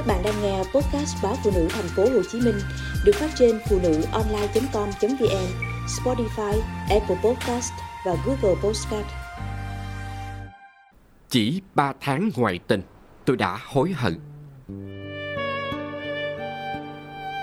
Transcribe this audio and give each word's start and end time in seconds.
Các 0.00 0.06
bạn 0.06 0.22
đang 0.24 0.42
nghe 0.42 0.58
podcast 0.58 1.22
báo 1.22 1.36
phụ 1.44 1.50
nữ 1.54 1.68
thành 1.70 1.88
phố 1.96 2.02
Hồ 2.02 2.22
Chí 2.32 2.40
Minh 2.40 2.54
được 3.04 3.12
phát 3.14 3.30
trên 3.38 3.58
phụ 3.68 3.78
nữ 3.82 4.02
online.com.vn, 4.12 5.46
Spotify, 5.86 6.60
Apple 6.90 7.16
Podcast 7.24 7.72
và 8.06 8.16
Google 8.26 8.60
Podcast. 8.62 9.06
Chỉ 11.28 11.60
3 11.74 11.92
tháng 12.00 12.30
ngoại 12.36 12.60
tình, 12.66 12.82
tôi 13.24 13.36
đã 13.36 13.58
hối 13.66 13.92
hận. 13.92 14.20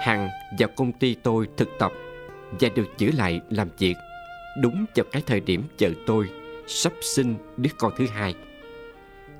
Hằng 0.01 0.29
vào 0.59 0.69
công 0.75 0.91
ty 0.91 1.15
tôi 1.23 1.47
thực 1.57 1.69
tập 1.79 1.91
và 2.59 2.69
được 2.75 2.87
giữ 2.97 3.11
lại 3.11 3.41
làm 3.49 3.69
việc 3.77 3.95
đúng 4.61 4.85
vào 4.95 5.05
cái 5.11 5.21
thời 5.25 5.39
điểm 5.39 5.63
vợ 5.79 5.89
tôi 6.07 6.29
sắp 6.67 6.93
sinh 7.01 7.35
đứa 7.57 7.71
con 7.77 7.91
thứ 7.97 8.07
hai. 8.07 8.35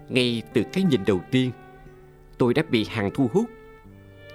Ngay 0.10 0.42
từ 0.54 0.64
cái 0.74 0.84
nhìn 0.84 1.06
đầu 1.06 1.22
tiên, 1.32 1.52
tôi 2.38 2.54
đã 2.54 2.64
bị 2.70 2.86
hàng 2.90 3.12
thu 3.14 3.30
hút. 3.34 3.46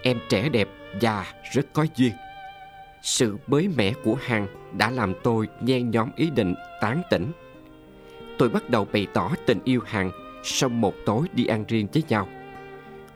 Em 0.03 0.19
trẻ 0.29 0.49
đẹp 0.49 0.69
và 1.01 1.27
rất 1.53 1.67
có 1.73 1.87
duyên. 1.97 2.13
Sự 3.03 3.37
mới 3.47 3.69
mẻ 3.77 3.93
của 4.05 4.15
hàng 4.21 4.47
đã 4.79 4.91
làm 4.91 5.15
tôi 5.23 5.49
nhen 5.61 5.91
nhóm 5.91 6.11
ý 6.17 6.31
định 6.31 6.55
tán 6.81 7.03
tỉnh. 7.11 7.33
Tôi 8.39 8.49
bắt 8.49 8.71
đầu 8.71 8.87
bày 8.93 9.07
tỏ 9.15 9.33
tình 9.47 9.59
yêu 9.65 9.81
hàng 9.87 10.11
sau 10.43 10.69
một 10.69 10.95
tối 11.07 11.27
đi 11.33 11.47
ăn 11.47 11.65
riêng 11.69 11.87
với 11.93 12.03
nhau. 12.09 12.29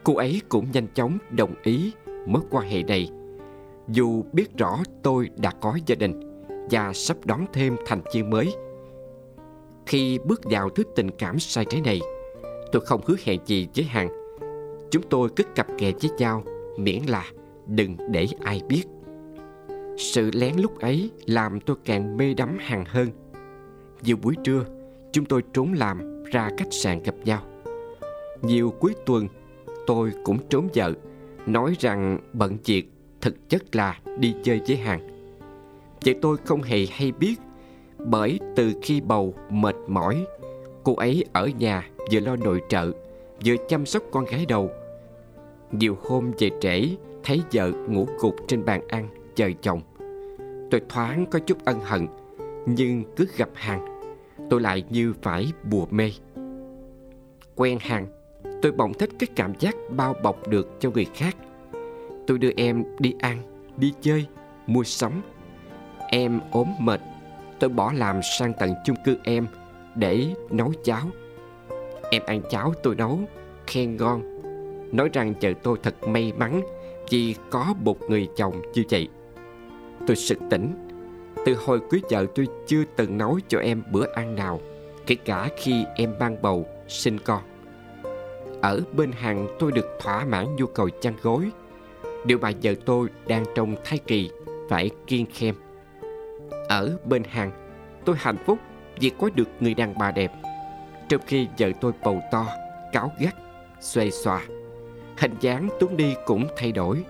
Cô 0.05 0.17
ấy 0.17 0.41
cũng 0.49 0.71
nhanh 0.73 0.87
chóng 0.95 1.19
đồng 1.31 1.55
ý 1.63 1.93
mối 2.27 2.43
quan 2.51 2.69
hệ 2.69 2.83
này. 2.83 3.11
Dù 3.89 4.25
biết 4.33 4.57
rõ 4.57 4.79
tôi 5.03 5.31
đã 5.37 5.51
có 5.61 5.79
gia 5.87 5.95
đình 5.95 6.21
và 6.71 6.93
sắp 6.93 7.17
đón 7.25 7.47
thêm 7.53 7.77
thành 7.87 8.01
viên 8.15 8.31
mới. 8.31 8.55
Khi 9.87 10.19
bước 10.25 10.41
vào 10.45 10.71
thứ 10.71 10.83
tình 10.97 11.11
cảm 11.11 11.39
sai 11.39 11.65
trái 11.65 11.81
này, 11.81 12.01
tôi 12.73 12.83
không 12.87 13.01
hứa 13.07 13.17
hẹn 13.25 13.41
gì 13.47 13.69
với 13.77 13.85
hàng 13.85 14.09
Chúng 14.97 15.09
tôi 15.09 15.29
cứ 15.37 15.45
cặp 15.55 15.67
kè 15.79 15.93
với 16.03 16.11
nhau, 16.19 16.45
Miễn 16.77 17.03
là 17.03 17.25
đừng 17.67 17.97
để 18.11 18.27
ai 18.41 18.61
biết. 18.69 18.83
Sự 19.99 20.31
lén 20.35 20.57
lúc 20.57 20.81
ấy 20.81 21.11
Làm 21.27 21.61
tôi 21.61 21.77
càng 21.85 22.17
mê 22.17 22.35
đắm 22.35 22.57
hàng 22.61 22.85
hơn. 22.89 23.09
Nhiều 24.03 24.17
buổi 24.23 24.35
trưa, 24.45 24.65
Chúng 25.13 25.25
tôi 25.25 25.43
trốn 25.53 25.73
làm 25.73 26.25
ra 26.25 26.51
khách 26.59 26.73
sạn 26.73 27.03
gặp 27.03 27.15
nhau. 27.25 27.43
Nhiều 28.43 28.71
cuối 28.81 28.95
tuần, 29.07 29.29
Tôi 29.87 30.13
cũng 30.25 30.39
trốn 30.49 30.69
vợ, 30.75 30.93
Nói 31.47 31.77
rằng 31.79 32.19
bận 32.33 32.57
việc, 32.65 32.91
Thực 33.21 33.49
chất 33.49 33.77
là 33.77 34.01
đi 34.19 34.35
chơi 34.43 34.61
với 34.69 34.77
hàng 34.77 35.09
Vậy 36.05 36.15
tôi 36.23 36.37
không 36.45 36.63
hề 36.63 36.87
hay 36.91 37.13
biết, 37.13 37.37
Bởi 37.99 38.41
từ 38.57 38.73
khi 38.83 39.01
bầu 39.01 39.35
mệt 39.51 39.77
mỏi, 39.87 40.25
Cô 40.85 40.95
ấy 40.95 41.25
ở 41.33 41.51
nhà 41.59 41.89
vừa 42.13 42.21
lo 42.21 42.37
nội 42.37 42.63
trợ, 42.69 42.91
vừa 43.45 43.57
chăm 43.69 43.87
sóc 43.87 44.03
con 44.11 44.25
gái 44.25 44.47
đầu. 44.49 44.71
Nhiều 45.73 45.97
hôm 46.03 46.33
về 46.39 46.51
trễ, 46.61 46.89
thấy 47.25 47.43
vợ 47.53 47.73
ngủ 47.89 48.07
gục 48.21 48.35
trên 48.49 48.65
bàn 48.65 48.89
ăn, 48.89 49.09
chờ 49.35 49.51
chồng. 49.63 49.81
Tôi 50.71 50.81
thoáng 50.89 51.27
có 51.31 51.39
chút 51.39 51.65
ân 51.65 51.81
hận, 51.81 52.07
nhưng 52.67 53.05
cứ 53.17 53.27
gặp 53.37 53.49
hàng 53.55 53.87
tôi 54.51 54.61
lại 54.61 54.85
như 54.91 55.15
phải 55.23 55.53
bùa 55.71 55.87
mê. 55.91 56.13
Quen 57.57 57.79
hàng 57.81 58.07
tôi 58.63 58.73
bỗng 58.73 58.95
thích 58.95 59.11
cái 59.19 59.29
cảm 59.37 59.53
giác 59.59 59.75
bao 59.91 60.15
bọc 60.23 60.49
được 60.49 60.77
cho 60.81 60.91
người 60.91 61.07
khác. 61.15 61.37
Tôi 62.27 62.39
đưa 62.39 62.51
em 62.57 62.85
đi 62.99 63.15
ăn, 63.19 63.39
đi 63.77 63.93
chơi, 64.01 64.27
mua 64.67 64.85
sắm. 64.85 65.23
Em 66.09 66.41
ốm 66.51 66.67
mệt, 66.79 67.01
tôi 67.61 67.71
bỏ 67.71 67.93
làm 67.93 68.21
sang 68.39 68.53
tận 68.59 68.75
chung 68.85 68.97
cư 69.05 69.17
em 69.23 69.47
để 69.95 70.35
nấu 70.51 70.73
cháo 70.85 71.11
Em 72.11 72.23
ăn 72.27 72.41
cháo 72.51 72.75
tôi 72.83 72.95
nấu 72.95 73.21
Khen 73.67 73.97
ngon 73.97 74.36
Nói 74.97 75.11
rằng 75.13 75.35
vợ 75.41 75.53
tôi 75.63 75.79
thật 75.83 76.09
may 76.09 76.33
mắn 76.37 76.63
Vì 77.11 77.35
có 77.51 77.75
một 77.81 78.11
người 78.11 78.29
chồng 78.37 78.63
như 78.75 78.83
vậy. 78.91 79.09
Tôi 80.07 80.17
sực 80.17 80.39
tỉnh. 80.51 80.75
Từ 81.45 81.55
hồi 81.55 81.81
cưới 81.91 82.01
vợ 82.11 82.27
tôi 82.35 82.47
chưa 82.67 82.83
từng 82.97 83.19
nấu 83.19 83.39
cho 83.49 83.59
em 83.59 83.83
bữa 83.93 84.13
ăn 84.15 84.35
nào 84.35 84.61
Kể 85.07 85.15
cả 85.15 85.49
khi 85.57 85.85
em 85.97 86.15
mang 86.21 86.37
bầu, 86.43 86.67
sinh 86.89 87.19
con. 87.19 87.43
Ở 88.63 88.81
bên 88.93 89.13
hàng 89.13 89.47
tôi 89.59 89.73
được 89.73 89.87
thỏa 90.01 90.25
mãn 90.25 90.57
nhu 90.57 90.67
cầu 90.67 90.89
chăn 91.01 91.15
gối. 91.23 91.51
Điều 92.25 92.39
mà 92.39 92.53
vợ 92.63 92.75
tôi 92.85 93.09
đang 93.27 93.45
trong 93.55 93.75
thai 93.85 93.99
kỳ 93.99 94.31
phải 94.69 94.91
kiên 95.07 95.27
khem. 95.35 95.55
Ở 96.69 96.99
bên 97.05 97.23
hàng 97.25 97.51
tôi 98.05 98.17
hạnh 98.19 98.37
phúc 98.47 98.59
vì 99.01 99.11
có 99.19 99.31
được 99.35 99.49
người 99.61 99.75
đàn 99.75 99.99
bà 99.99 100.11
đẹp. 100.11 100.33
Trong 101.09 101.21
khi 101.27 101.49
vợ 101.59 101.69
tôi 101.81 101.93
bầu 102.05 102.23
to 102.33 102.47
cáo 102.93 103.13
gắt 103.21 103.35
xoay 103.81 104.11
xòa 104.11 104.43
hình 105.19 105.35
dáng 105.41 105.69
tuấn 105.81 105.97
đi 105.97 106.15
cũng 106.27 106.47
thay 106.57 106.73
đổi. 106.73 107.05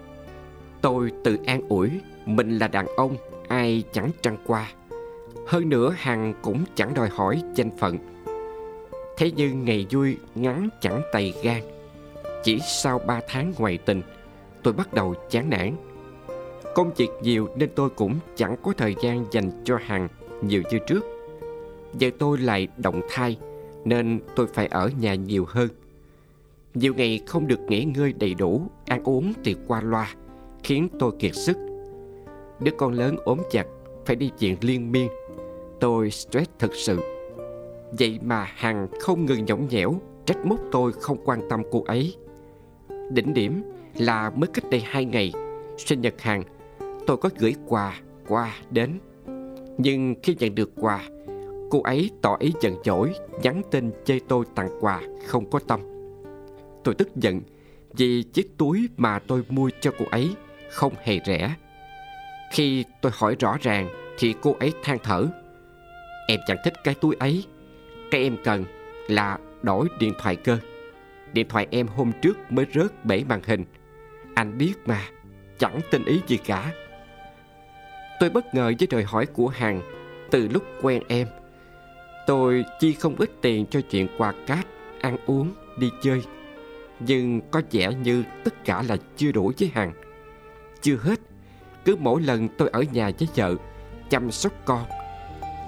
Tôi 0.80 1.10
tự 1.24 1.38
an 1.46 1.60
ủi, 1.68 1.90
mình 2.26 2.58
là 2.58 2.68
đàn 2.68 2.86
ông, 2.96 3.16
ai 3.48 3.84
chẳng 3.92 4.10
trăng 4.22 4.36
qua. 4.46 4.72
Hơn 5.46 5.68
nữa, 5.68 5.94
hằng 5.96 6.34
cũng 6.42 6.64
chẳng 6.74 6.94
đòi 6.94 7.08
hỏi 7.08 7.42
danh 7.54 7.70
phận. 7.78 7.98
Thế 9.16 9.30
nhưng 9.36 9.64
ngày 9.64 9.86
vui 9.90 10.16
ngắn 10.34 10.68
chẳng 10.80 11.02
tày 11.12 11.34
gan. 11.42 11.62
Chỉ 12.44 12.58
sau 12.60 12.98
ba 12.98 13.20
tháng 13.28 13.52
ngoài 13.58 13.78
tình, 13.78 14.02
tôi 14.62 14.72
bắt 14.72 14.94
đầu 14.94 15.14
chán 15.30 15.50
nản. 15.50 15.72
Công 16.74 16.92
việc 16.96 17.08
nhiều 17.22 17.48
nên 17.56 17.70
tôi 17.74 17.90
cũng 17.90 18.18
chẳng 18.36 18.56
có 18.62 18.72
thời 18.76 18.94
gian 19.02 19.24
dành 19.30 19.50
cho 19.64 19.78
hằng 19.86 20.08
nhiều 20.42 20.62
như 20.70 20.78
trước. 20.86 21.04
Giờ 21.98 22.10
tôi 22.18 22.38
lại 22.38 22.68
động 22.76 23.00
thai, 23.10 23.38
nên 23.84 24.20
tôi 24.36 24.46
phải 24.46 24.66
ở 24.66 24.90
nhà 25.00 25.14
nhiều 25.14 25.44
hơn. 25.48 25.68
Nhiều 26.80 26.94
ngày 26.94 27.20
không 27.26 27.46
được 27.46 27.60
nghỉ 27.68 27.84
ngơi 27.84 28.12
đầy 28.12 28.34
đủ, 28.34 28.62
ăn 28.86 29.02
uống 29.04 29.32
thì 29.44 29.56
qua 29.66 29.80
loa, 29.80 30.14
khiến 30.62 30.88
tôi 30.98 31.12
kiệt 31.18 31.34
sức. 31.34 31.56
Đứa 32.60 32.72
con 32.78 32.92
lớn 32.92 33.16
ốm 33.24 33.38
chặt, 33.50 33.66
phải 34.04 34.16
đi 34.16 34.30
viện 34.38 34.56
liên 34.60 34.92
miên. 34.92 35.08
Tôi 35.80 36.10
stress 36.10 36.50
thật 36.58 36.74
sự. 36.74 36.98
Vậy 37.98 38.18
mà 38.22 38.46
Hằng 38.54 38.88
không 39.00 39.26
ngừng 39.26 39.44
nhõng 39.44 39.68
nhẽo, 39.68 39.94
trách 40.24 40.46
móc 40.46 40.58
tôi 40.72 40.92
không 40.92 41.18
quan 41.24 41.48
tâm 41.50 41.62
cô 41.70 41.84
ấy. 41.86 42.14
Đỉnh 43.10 43.34
điểm 43.34 43.62
là 43.94 44.30
mới 44.30 44.48
cách 44.54 44.64
đây 44.70 44.82
hai 44.84 45.04
ngày, 45.04 45.32
sinh 45.78 46.00
nhật 46.00 46.20
Hằng, 46.20 46.42
tôi 47.06 47.16
có 47.16 47.28
gửi 47.38 47.54
quà 47.66 48.00
qua 48.28 48.54
đến. 48.70 48.98
Nhưng 49.78 50.14
khi 50.22 50.36
nhận 50.38 50.54
được 50.54 50.70
quà, 50.80 51.08
Cô 51.70 51.82
ấy 51.82 52.10
tỏ 52.22 52.36
ý 52.40 52.52
giận 52.60 52.74
dỗi 52.84 53.12
Nhắn 53.42 53.62
tin 53.70 53.90
chê 54.04 54.18
tôi 54.28 54.44
tặng 54.54 54.68
quà 54.80 55.02
Không 55.26 55.50
có 55.50 55.58
tâm 55.58 55.95
Tôi 56.86 56.94
tức 56.94 57.16
giận 57.16 57.40
Vì 57.92 58.22
chiếc 58.22 58.58
túi 58.58 58.88
mà 58.96 59.18
tôi 59.18 59.42
mua 59.48 59.70
cho 59.80 59.90
cô 59.98 60.04
ấy 60.10 60.34
Không 60.70 60.94
hề 61.02 61.20
rẻ. 61.26 61.54
Khi 62.52 62.84
tôi 63.00 63.12
hỏi 63.14 63.36
rõ 63.40 63.56
ràng 63.62 63.88
Thì 64.18 64.34
cô 64.42 64.56
ấy 64.60 64.72
than 64.82 64.98
thở 65.02 65.26
Em 66.28 66.40
chẳng 66.46 66.56
thích 66.64 66.72
cái 66.84 66.94
túi 66.94 67.16
ấy 67.18 67.44
Cái 68.10 68.22
em 68.22 68.36
cần 68.44 68.64
là 69.08 69.38
đổi 69.62 69.88
điện 69.98 70.12
thoại 70.18 70.36
cơ. 70.36 70.58
Điện 71.32 71.48
thoại 71.48 71.66
em 71.70 71.86
hôm 71.86 72.12
trước 72.22 72.52
mới 72.52 72.66
rớt 72.74 73.04
bể 73.04 73.24
màn 73.28 73.40
hình. 73.46 73.64
Anh 74.34 74.58
biết 74.58 74.74
mà 74.86 75.00
Chẳng 75.58 75.80
tin 75.90 76.04
ý 76.04 76.20
gì 76.26 76.36
cả. 76.36 76.72
Tôi 78.20 78.30
bất 78.30 78.54
ngờ 78.54 78.72
với 78.78 78.88
lời 78.90 79.04
hỏi 79.04 79.26
của 79.26 79.48
Hằng 79.48 79.82
Từ 80.30 80.48
lúc 80.48 80.62
quen 80.82 81.02
em. 81.08 81.26
Tôi 82.26 82.64
chi 82.80 82.92
không 82.92 83.16
ít 83.18 83.30
tiền 83.42 83.66
cho 83.70 83.80
chuyện 83.90 84.08
quà 84.18 84.32
cát, 84.46 84.66
ăn 85.00 85.16
uống, 85.26 85.52
đi 85.78 85.90
chơi. 86.02 86.22
Nhưng 87.00 87.40
có 87.50 87.62
vẻ 87.70 87.94
như 87.94 88.24
tất 88.44 88.64
cả 88.64 88.82
là 88.88 88.96
chưa 89.16 89.32
đủ 89.32 89.52
với 89.58 89.70
Hằng. 89.74 89.92
Chưa 90.80 90.96
hết, 90.96 91.20
cứ 91.84 91.96
mỗi 92.00 92.22
lần 92.22 92.48
tôi 92.58 92.68
ở 92.68 92.82
nhà 92.92 93.10
với 93.18 93.28
vợ, 93.36 93.54
chăm 94.10 94.30
sóc 94.30 94.52
con, 94.64 94.84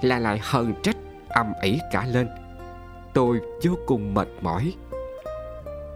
là 0.02 0.18
lại 0.18 0.40
hờn 0.42 0.74
trách, 0.82 0.96
âm 1.28 1.52
ỉ 1.62 1.78
cả 1.92 2.06
lên. 2.12 2.28
Tôi 3.14 3.40
vô 3.62 3.72
cùng 3.86 4.14
mệt 4.14 4.28
mỏi. 4.40 4.74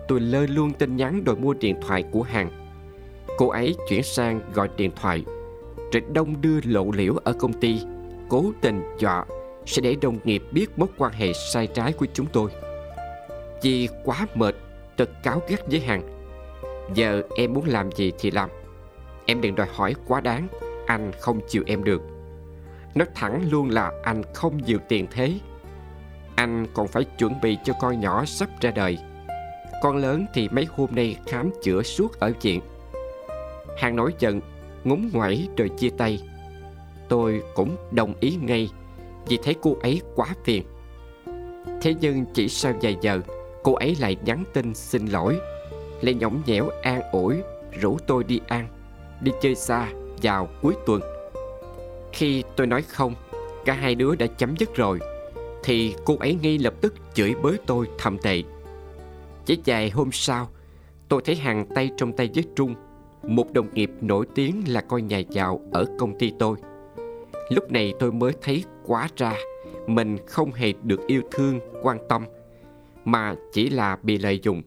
Tôi 0.08 0.20
lơ 0.20 0.46
luôn 0.46 0.72
tin 0.72 0.96
nhắn 0.96 1.24
đòi 1.24 1.36
mua 1.36 1.54
điện 1.54 1.80
thoại 1.86 2.04
của 2.12 2.22
Hằng. 2.22 2.50
Cô 3.38 3.48
ấy 3.48 3.76
chuyển 3.88 4.02
sang 4.02 4.40
gọi 4.52 4.68
điện 4.76 4.90
thoại, 4.96 5.24
rồi 5.92 6.02
đông 6.12 6.40
đưa 6.40 6.60
lộ 6.64 6.90
liễu 6.90 7.14
ở 7.24 7.32
công 7.32 7.52
ty, 7.52 7.80
cố 8.28 8.52
tình 8.60 8.82
dọa 8.98 9.24
sẽ 9.66 9.82
để 9.82 9.96
đồng 10.02 10.18
nghiệp 10.24 10.42
biết 10.52 10.78
mối 10.78 10.88
quan 10.98 11.12
hệ 11.12 11.32
sai 11.32 11.66
trái 11.66 11.92
của 11.92 12.06
chúng 12.14 12.26
tôi. 12.32 12.50
Vì 13.62 13.88
quá 14.04 14.26
mệt, 14.34 14.54
tôi 15.04 15.14
cáo 15.22 15.42
gắt 15.48 15.60
với 15.66 15.80
Hằng. 15.80 16.02
Giờ 16.94 17.22
em 17.36 17.52
muốn 17.52 17.64
làm 17.66 17.92
gì 17.92 18.12
thì 18.18 18.30
làm. 18.30 18.50
Em 19.26 19.40
đừng 19.40 19.54
đòi 19.54 19.66
hỏi 19.74 19.94
quá 20.06 20.20
đáng, 20.20 20.48
anh 20.86 21.10
không 21.20 21.40
chịu 21.48 21.62
em 21.66 21.84
được. 21.84 22.02
Nói 22.94 23.08
thẳng 23.14 23.48
luôn 23.50 23.70
là 23.70 23.92
anh 24.02 24.22
không 24.34 24.56
nhiều 24.66 24.78
tiền 24.88 25.06
thế. 25.10 25.34
Anh 26.34 26.66
còn 26.74 26.88
phải 26.88 27.04
chuẩn 27.04 27.40
bị 27.40 27.58
cho 27.64 27.72
con 27.80 28.00
nhỏ 28.00 28.24
sắp 28.24 28.48
ra 28.60 28.70
đời. 28.70 28.98
Con 29.82 29.96
lớn 29.96 30.26
thì 30.34 30.48
mấy 30.48 30.66
hôm 30.76 30.90
nay 30.92 31.16
khám 31.26 31.50
chữa 31.62 31.82
suốt 31.82 32.20
ở 32.20 32.32
viện. 32.42 32.60
Hàng 33.78 33.96
nói 33.96 34.14
giận, 34.18 34.40
ngúng 34.84 35.10
ngoẩy 35.12 35.48
rồi 35.56 35.68
chia 35.68 35.90
tay. 35.98 36.22
Tôi 37.08 37.42
cũng 37.54 37.76
đồng 37.90 38.14
ý 38.20 38.38
ngay 38.42 38.70
vì 39.28 39.38
thấy 39.42 39.54
cô 39.62 39.76
ấy 39.82 40.00
quá 40.14 40.26
phiền. 40.44 40.62
Thế 41.82 41.94
nhưng 42.00 42.24
chỉ 42.34 42.48
sau 42.48 42.72
vài 42.82 42.96
giờ, 43.00 43.20
cô 43.62 43.74
ấy 43.74 43.96
lại 44.00 44.16
nhắn 44.24 44.44
tin 44.52 44.74
xin 44.74 45.06
lỗi. 45.06 45.38
lại 46.02 46.14
nhõng 46.14 46.42
nhẽo 46.46 46.68
an 46.82 47.02
ủi, 47.12 47.36
rủ 47.80 47.98
tôi 48.06 48.24
đi 48.24 48.40
ăn, 48.46 48.68
đi 49.20 49.32
chơi 49.40 49.54
xa 49.54 49.88
vào 50.22 50.48
cuối 50.62 50.74
tuần. 50.86 51.00
Khi 52.12 52.44
tôi 52.56 52.66
nói 52.66 52.82
không, 52.82 53.14
cả 53.64 53.72
hai 53.72 53.94
đứa 53.94 54.14
đã 54.14 54.26
chấm 54.26 54.54
dứt 54.58 54.74
rồi, 54.74 54.98
thì 55.64 55.94
cô 56.04 56.16
ấy 56.16 56.38
ngay 56.42 56.58
lập 56.58 56.74
tức 56.80 56.94
chửi 57.14 57.34
bới 57.42 57.56
tôi 57.66 57.88
thầm 57.98 58.18
tệ. 58.18 58.42
Chỉ 59.44 59.58
vài 59.66 59.90
hôm 59.90 60.12
sau, 60.12 60.48
tôi 61.08 61.22
thấy 61.24 61.36
hàng 61.36 61.66
tay 61.74 61.90
trong 61.96 62.12
tay 62.12 62.30
với 62.34 62.44
trung, 62.56 62.74
một 63.22 63.52
đồng 63.52 63.74
nghiệp 63.74 63.90
nổi 64.00 64.26
tiếng 64.34 64.62
là 64.68 64.80
con 64.80 65.06
nhà 65.06 65.18
giàu 65.18 65.60
ở 65.72 65.86
công 65.98 66.18
ty 66.18 66.32
tôi. 66.38 66.56
Lúc 67.50 67.72
này 67.72 67.94
tôi 67.98 68.12
mới 68.12 68.32
thấy 68.42 68.64
quá 68.86 69.08
ra, 69.16 69.34
mình 69.86 70.18
không 70.26 70.52
hề 70.52 70.72
được 70.82 71.06
yêu 71.06 71.22
thương, 71.30 71.60
quan 71.82 71.98
tâm 72.08 72.24
mà 73.04 73.34
chỉ 73.52 73.70
là 73.70 73.96
bị 74.02 74.18
lợi 74.18 74.40
dụng. 74.42 74.62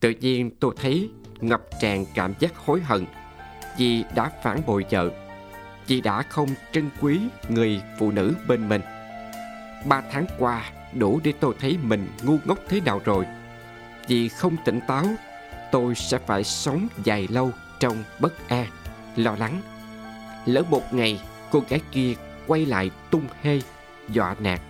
Tự 0.00 0.10
nhiên 0.10 0.50
tôi 0.60 0.74
thấy 0.76 1.10
ngập 1.40 1.62
tràn 1.80 2.04
cảm 2.14 2.34
giác 2.38 2.56
hối 2.56 2.80
hận 2.80 3.06
vì 3.78 4.04
đã 4.14 4.30
phản 4.42 4.60
bội 4.66 4.84
vợ, 4.90 5.10
vì 5.86 6.00
đã 6.00 6.22
không 6.22 6.48
trân 6.72 6.90
quý 7.00 7.20
người 7.48 7.82
phụ 7.98 8.10
nữ 8.10 8.34
bên 8.48 8.68
mình. 8.68 8.82
Ba 9.86 10.02
tháng 10.12 10.26
qua 10.38 10.70
đủ 10.94 11.20
để 11.24 11.32
tôi 11.40 11.54
thấy 11.60 11.78
mình 11.82 12.08
ngu 12.22 12.38
ngốc 12.44 12.58
thế 12.68 12.80
nào 12.80 13.00
rồi. 13.04 13.26
Vì 14.08 14.28
không 14.28 14.56
tỉnh 14.64 14.80
táo, 14.88 15.04
tôi 15.72 15.94
sẽ 15.94 16.18
phải 16.18 16.44
sống 16.44 16.88
dài 17.04 17.28
lâu 17.30 17.50
trong 17.80 18.04
bất 18.20 18.48
an, 18.48 18.66
lo 19.16 19.36
lắng. 19.36 19.60
Lỡ 20.46 20.62
một 20.70 20.94
ngày 20.94 21.20
cô 21.50 21.62
gái 21.68 21.80
kia 21.92 22.14
quay 22.46 22.66
lại 22.66 22.90
tung 23.10 23.26
hê, 23.42 23.60
dọa 24.08 24.36
nạt 24.38 24.60